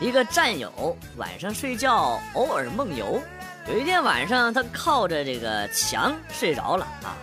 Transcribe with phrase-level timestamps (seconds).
[0.00, 3.22] 一个战友晚上睡觉偶尔梦游，
[3.68, 7.16] 有一天晚上他靠着这个墙睡着了啊，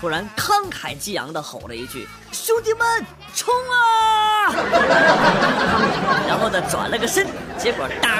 [0.00, 3.04] 突然慷慨激昂地吼了一句：“兄弟们，
[3.34, 4.52] 冲啊！”
[6.28, 7.26] 然后呢转了个身，
[7.58, 8.12] 结果当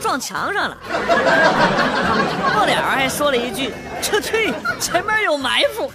[0.00, 0.76] 撞墙上了，
[2.54, 3.72] 末了还说了一句
[4.02, 5.92] ：“撤退，前面有埋伏。”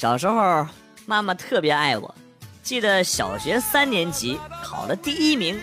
[0.00, 0.66] 小时候，
[1.04, 2.14] 妈妈特别爱我。
[2.62, 5.60] 记得小学三年级考了第一名，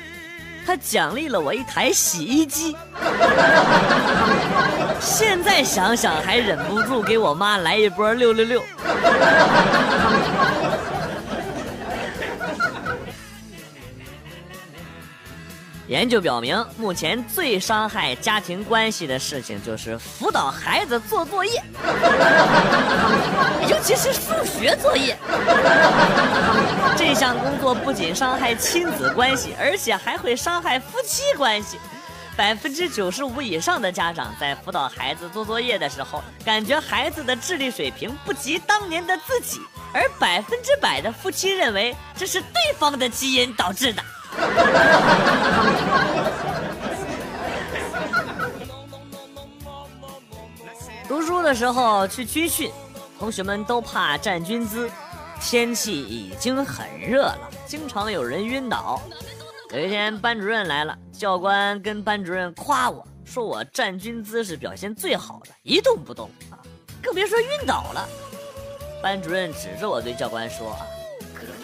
[0.63, 2.77] 她奖励了我一台洗衣机。
[5.01, 8.61] 现在想想还忍不住给我妈来一波六六六。
[15.87, 21.63] 研究表明，目前最伤害家庭关系的事情就是辅导孩子做作业，
[23.69, 25.17] 尤其是数学作业。
[26.97, 31.79] 这项工作不仅伤害亲子关系，而且还会伤害夫妻关系。
[32.35, 39.61] 百分之九十五以上的家长在辅导孩子做作业的时候，感觉孩子的智力水平不及当年的自己，
[39.93, 44.03] 而百分之百的夫妻认为这是对方的基因导致的。
[51.07, 52.69] 读书的时候去军训，
[53.17, 54.91] 同学们都怕站军姿，
[55.39, 59.01] 天气已经很热了，经常有人晕倒。
[59.71, 66.59] 有一天班主任来了，教官跟班主任夸我说我站军姿是表现最好的，一动不动啊，
[67.01, 68.07] 更别说晕倒了。
[69.01, 70.85] 班主任指着我对教官说啊。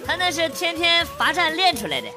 [0.05, 2.07] 他那是天天罚站练出来的。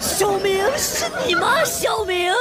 [0.00, 1.64] 小明是你吗？
[1.64, 2.32] 小明。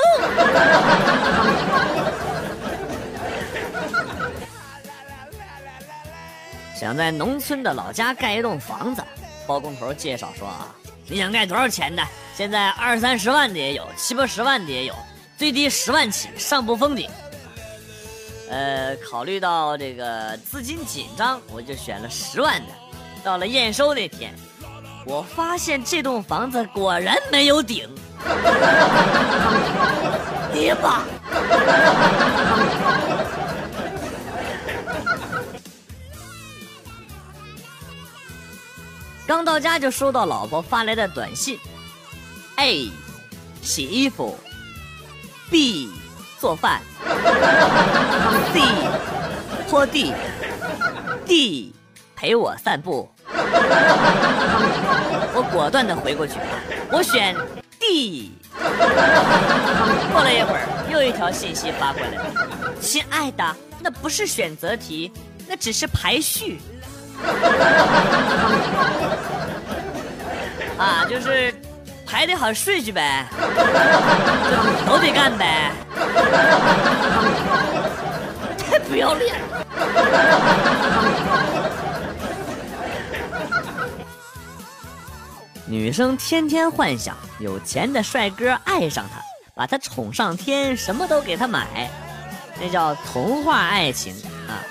[6.76, 9.02] 想在农村的老家盖一栋房子，
[9.48, 10.68] 包工头介绍说啊，
[11.08, 12.04] 你想盖多少钱的？
[12.36, 14.94] 现在二三十万的也有，七八十万的也有，
[15.38, 17.10] 最低十万起，上不封顶。
[18.54, 22.74] 呃，考虑到这个资金紧张，我就选了十万的。
[23.24, 24.32] 到了验收那天，
[25.08, 27.90] 我发现这栋房子果然没有顶。
[30.54, 31.04] 爹吧！
[39.26, 41.58] 刚到家就收到老婆发来的短信
[42.58, 42.92] ：A，
[43.64, 44.38] 洗衣服
[45.50, 45.90] ；B。
[46.44, 46.82] 做饭
[48.52, 48.60] ，C
[49.70, 50.14] 拖地
[51.26, 51.74] ，D
[52.18, 53.10] 陪我散步。
[55.34, 56.34] 我果断的回过去，
[56.92, 57.34] 我选
[57.80, 58.34] D。
[60.12, 62.18] 过了一会儿，又一条信息发过来，
[62.82, 65.14] 亲爱的，那不是选择题，
[65.48, 66.60] 那只是排序。
[70.78, 71.54] 啊，就是
[72.14, 73.26] 排的好顺序呗，
[74.86, 75.72] 都得干呗。
[78.70, 79.66] 太 不要脸了！
[85.66, 89.20] 女生天天幻想有钱的帅哥爱上她，
[89.56, 91.90] 把她宠上天，什么都给她买，
[92.62, 94.14] 那叫童话爱情
[94.48, 94.62] 啊！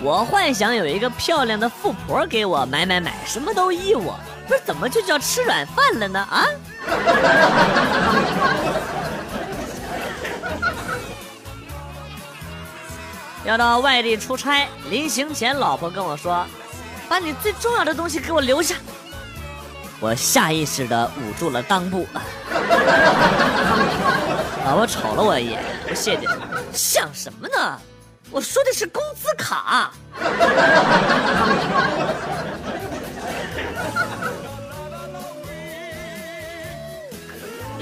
[0.00, 6.20] 我幻想有一个漂亮的富婆给我买买买，什么都依我，不是怎么就叫吃软饭了呢？
[6.30, 6.46] 啊！
[13.44, 16.46] 要到外地出差，临行前，老婆跟我说
[17.08, 18.76] ：“把你最重要的东西给我留下。”
[19.98, 22.06] 我下意识的捂住了裆部。
[24.64, 26.22] 老婆瞅了我一眼，不屑的
[26.72, 27.80] ：“想什么呢？
[28.30, 29.92] 我说的是工资卡。”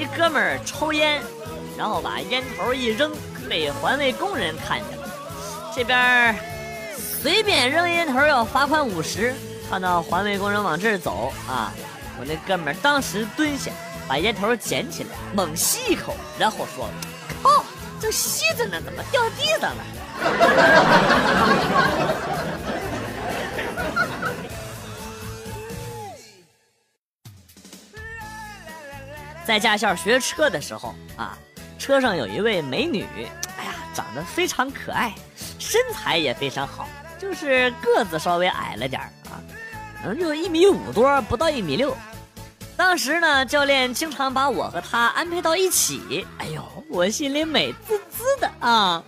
[0.01, 1.21] 一哥们儿抽烟，
[1.77, 3.13] 然后把烟头一扔，
[3.51, 5.07] 被环卫工人看见了。
[5.77, 6.35] 这边
[7.23, 9.35] 随便扔烟头要罚款五十，
[9.69, 11.71] 看到环卫工人往这儿走啊，
[12.19, 13.71] 我那哥们儿当时蹲下，
[14.09, 16.89] 把烟头捡起来，猛吸一口，然后说
[17.45, 17.63] ：“靠，
[18.01, 19.85] 正吸着呢，怎么掉地上了？”
[29.51, 31.37] 在驾校学车的时候啊，
[31.77, 33.05] 车上有一位美女，
[33.59, 35.13] 哎呀，长得非常可爱。
[35.59, 36.87] 身材也非常好，
[37.19, 39.43] 就是个子稍微矮了点啊，
[40.01, 41.97] 可能就一米五多，不到一米六。
[42.77, 49.03] 当时呢，教练经常把我和她安排到一起，哎呦，我心里美滋滋的啊。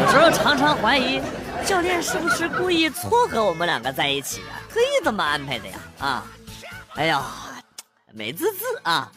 [0.00, 1.20] 有时候常常怀疑，
[1.66, 4.56] 教练是不是故意撮合我们两个在一起啊？
[4.72, 5.74] 特意这么安排的呀？
[5.98, 6.24] 啊，
[6.94, 7.22] 哎呀，
[8.14, 9.10] 美滋滋啊！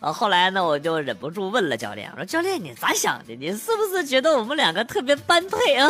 [0.00, 3.36] 啊，后来呢，我就忍不住问了教练，我说：“教练，你咋想的？
[3.36, 5.86] 你是不是觉得我们两个特别般配啊？”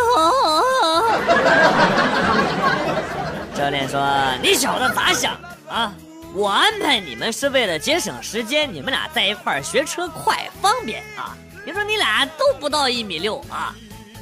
[3.55, 4.05] 教练说
[4.43, 5.39] ：“你小子咋想
[5.69, 5.95] 啊？
[6.35, 11.37] 我安排你们是为了节省时间，你们俩在一块学车快方便啊。
[11.65, 13.73] 你说你俩都不到一米六啊，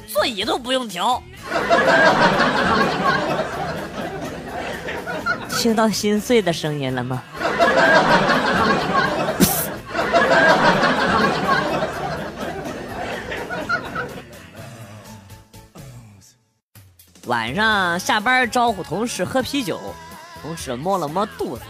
[0.07, 1.23] 座椅都不用调。
[5.57, 7.23] ”听到心碎的声音了吗？
[17.25, 19.79] 晚上下班招呼同事喝啤酒，
[20.41, 21.61] 同事摸了摸肚子，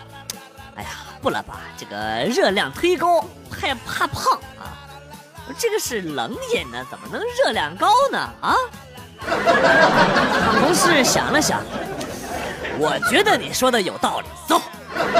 [0.75, 0.89] 哎呀，
[1.21, 1.97] 不了吧，这个
[2.33, 4.71] 热量忒高，害怕胖啊。
[5.57, 8.18] 这个是冷饮呢，怎么能热量高呢？
[8.39, 8.56] 啊？
[10.62, 11.62] 同事想了想，
[12.77, 14.27] 我觉得你说的有道理，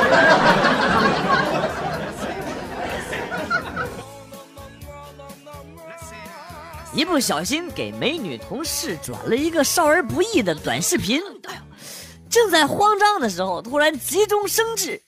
[6.91, 11.59] 一不小心给美女同事转了一个少儿不宜的短视频，哎呦，
[12.30, 15.00] 正在慌张的时候，突然急中生智，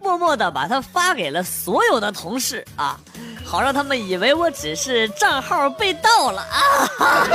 [0.00, 2.98] 默默的把它发给了所有的同事啊，
[3.44, 6.58] 好让他们以为我只是账号被盗了啊！
[6.98, 7.26] 啊！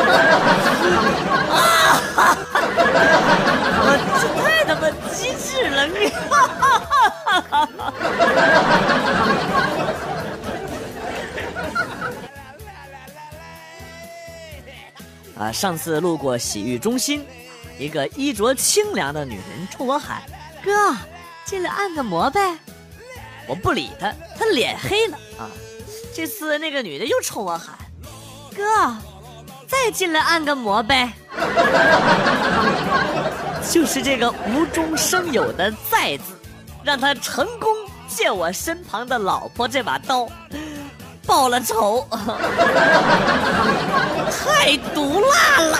[15.45, 15.51] 啊！
[15.51, 17.23] 上次路过洗浴中心，
[17.77, 20.23] 一个衣着清凉的女人冲我喊
[20.63, 20.71] ：“哥，
[21.45, 22.57] 进来按个摩呗。”
[23.47, 25.45] 我不理她，她脸黑了啊！
[26.15, 27.77] 这次那个女的又冲我喊
[28.55, 28.97] ：“哥，
[29.67, 31.13] 再进来按个摩呗。
[33.69, 36.33] ”就是这个无中生有的“再”字，
[36.83, 37.69] 让他成功
[38.07, 40.27] 借我身旁的老婆这把刀。
[41.25, 42.07] 报了仇，
[44.31, 45.79] 太毒辣了。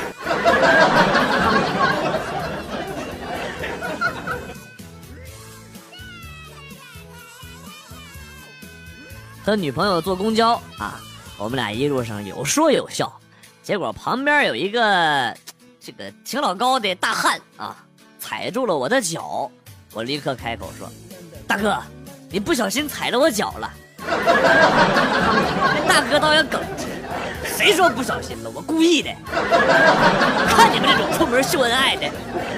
[9.43, 10.99] 和女朋友坐公交啊，
[11.37, 13.13] 我们俩一路上有说有笑，
[13.61, 15.37] 结果旁边有一个
[15.79, 17.77] 这个挺老高的大汉啊，
[18.19, 19.51] 踩住了我的脚，
[19.93, 20.89] 我立刻开口说
[21.47, 21.77] ：“大哥，
[22.31, 23.71] 你不小心踩了我脚了。”
[25.87, 26.85] 大 哥倒也耿直，
[27.57, 28.49] 谁说不小心了？
[28.53, 29.09] 我故意的。
[30.49, 32.09] 看你们这种出门秀恩爱的，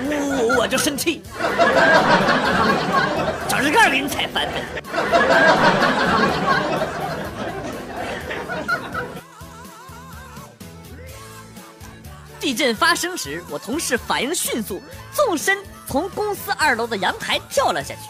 [0.10, 1.22] 我我就生气，
[3.48, 4.52] 脚趾盖给你踩翻了。
[12.40, 14.82] 地震发生时，我同事反应迅速，
[15.12, 15.58] 纵身
[15.88, 18.02] 从公司二楼的阳台跳了下去。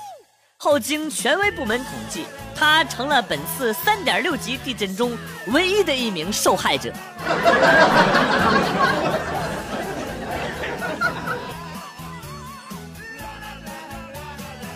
[0.60, 5.16] 后经权威部门统计，他成了本次三点六级地震中
[5.50, 6.92] 唯一的一名受害者。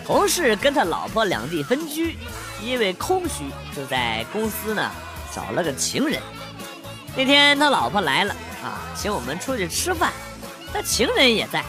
[0.06, 2.16] 同事跟他老婆两地分居，
[2.62, 4.88] 因为空虚，就在公司呢
[5.34, 6.22] 找了个情人。
[7.16, 10.12] 那天他老婆来了啊，请我们出去吃饭，
[10.72, 11.64] 他情人也在，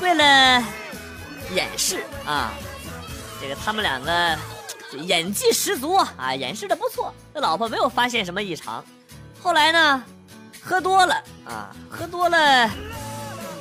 [0.00, 0.64] 为了
[1.52, 2.54] 掩饰啊。
[3.44, 4.34] 这个他们两个
[5.02, 7.12] 演技十足啊，演示的不错。
[7.34, 8.82] 那老婆没有发现什么异常。
[9.38, 10.02] 后来呢，
[10.62, 12.70] 喝多了啊，喝多了，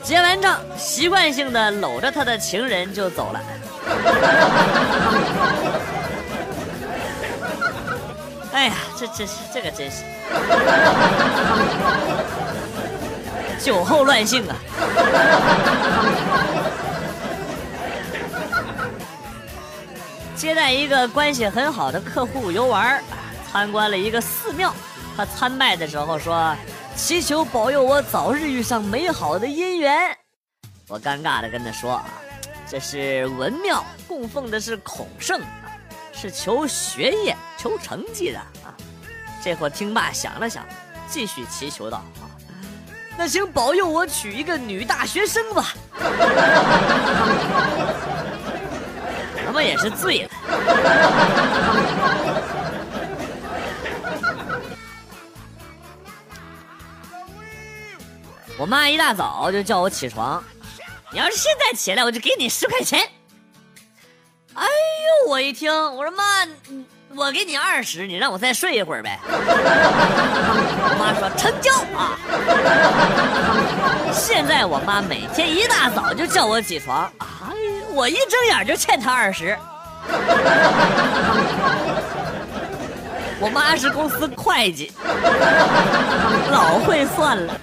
[0.01, 3.41] 结完账，习惯性的搂着他的情人就走了。
[8.53, 9.97] 哎呀，这这是这个真是
[13.59, 14.55] 酒后乱性啊！
[20.43, 23.01] 接待一个关系很好的客户游玩，
[23.49, 24.75] 参观了一个寺庙。
[25.15, 26.53] 他参拜的时候说
[26.97, 29.95] ：“祈求保佑我早日遇上美好的姻缘。”
[30.89, 32.03] 我尴尬的跟他说：“啊，
[32.69, 35.39] 这是文庙，供奉的是孔圣，
[36.11, 38.75] 是求学业、求成绩的啊。”
[39.41, 40.65] 这会听罢想了想，
[41.07, 42.27] 继续祈求道：“啊，
[43.17, 45.73] 那请保佑我娶一个女大学生吧。”
[49.53, 50.29] 他妈也是醉了。
[58.57, 60.43] 我妈一大早就叫我起床，
[61.11, 63.07] 你要是现在起来，我就给你十块钱。
[64.55, 66.23] 哎呦，我一听，我说妈，
[67.15, 69.19] 我给你二十，你让我再睡一会儿呗。
[69.27, 72.17] 我妈说成交啊。
[74.11, 77.32] 现在我妈每天一大早就叫我起床，啊，
[77.93, 79.57] 我一睁眼就欠他二十。
[83.39, 84.91] 我妈是公司会计，
[86.51, 87.53] 老会算了。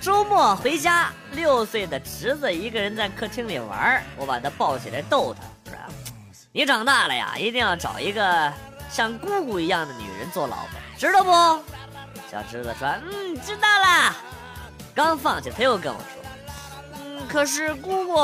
[0.00, 5.76] 周末回家，六岁的侄子一个人在客厅里玩，我把他抱起来逗他，说
[6.52, 8.52] ：“你长大了呀，一定要找一个
[8.88, 11.30] 像姑姑一样的女人做老婆，知道不？”
[12.30, 14.14] 小侄子说：“嗯，知道了。”
[14.94, 16.06] 刚放下，他又跟我说
[17.04, 18.16] ：“嗯，可是姑姑。”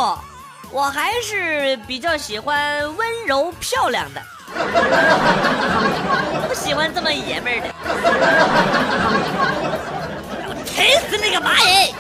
[0.75, 4.23] 我还是比较喜欢温柔漂亮的，
[6.49, 7.69] 不喜欢这么爷们儿的。
[10.49, 11.93] 我踩死那个蚂蚁！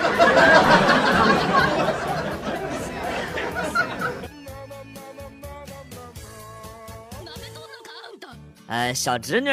[8.68, 9.50] 呃， 小侄女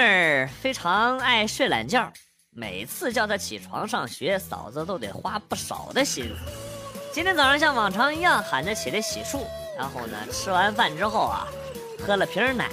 [0.62, 2.10] 非常爱睡懒觉，
[2.59, 6.31] 每次叫他起床上学，嫂子都得花不少的心思。
[7.13, 9.39] 今天早上像往常一样喊着起来洗漱，
[9.77, 11.47] 然后呢，吃完饭之后啊，
[12.05, 12.67] 喝了瓶奶，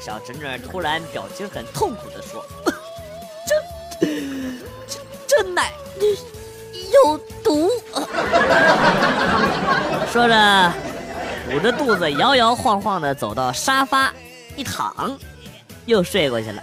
[0.00, 2.46] 小侄女突然表情很痛苦的说
[4.00, 4.06] ：“这
[4.86, 5.72] 这这奶
[6.92, 7.68] 有毒。
[10.12, 10.72] ”说着，
[11.52, 14.14] 捂着肚子摇摇晃晃的走到沙发
[14.54, 15.18] 一躺，
[15.84, 16.62] 又睡过去了。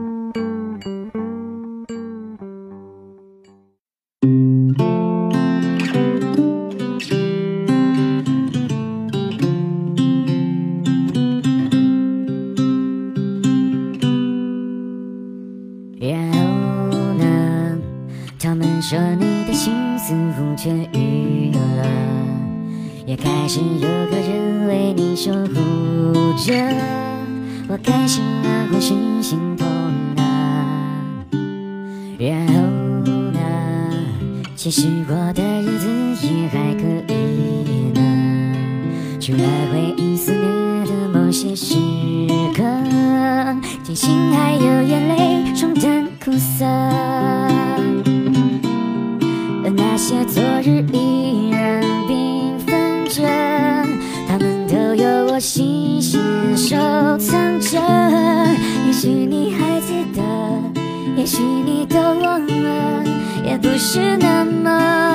[34.71, 37.99] 实过的日子也还可以呢，
[39.19, 41.75] 除了回忆思念的某些时
[42.55, 42.63] 刻，
[43.83, 46.65] 庆幸还有眼泪冲淡苦涩，
[49.63, 53.23] 而那些昨日依然缤纷着，
[54.29, 56.21] 他们都有我细心
[56.55, 56.77] 收
[57.17, 57.77] 藏着。
[58.87, 60.21] 也许你还记得，
[61.17, 61.90] 也许你。
[63.83, 65.10] 是那么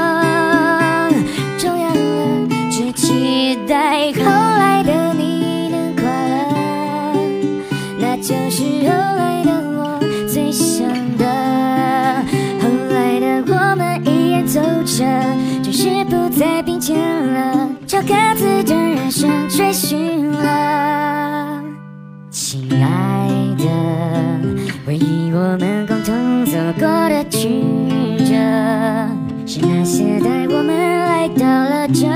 [30.58, 32.06] 我们来到了这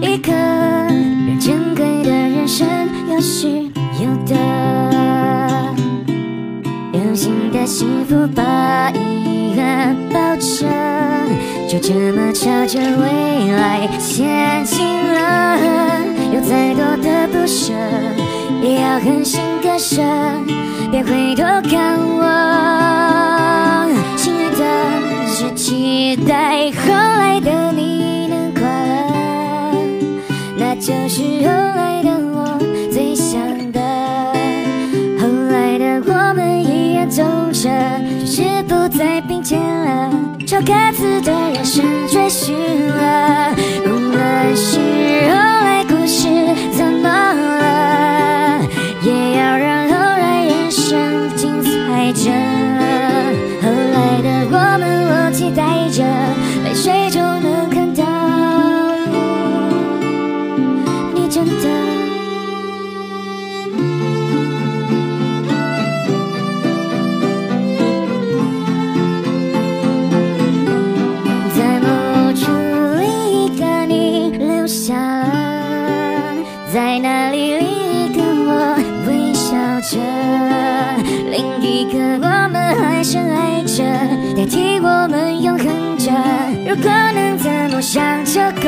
[0.00, 2.66] 一刻，让珍贵的人生
[3.10, 3.48] 有失
[4.00, 4.34] 有的，
[6.94, 10.66] 有新的幸福把遗憾抱着，
[11.68, 15.58] 就这么朝着未来前进了。
[16.32, 17.74] 有再多的不舍，
[18.62, 20.00] 也要狠心割舍，
[20.90, 22.24] 别回头看我，
[24.16, 25.05] 亲爱的。
[25.66, 27.95] 期待后来的你？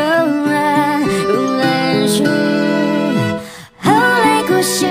[0.08, 0.16] 就够
[0.50, 2.24] 了，无论是
[3.78, 4.86] 后来故事